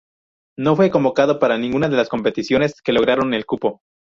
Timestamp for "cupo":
3.45-3.83